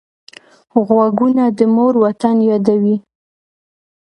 [0.87, 2.95] غوږونه د مور وطن یادوي